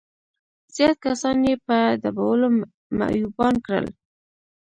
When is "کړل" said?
3.65-3.85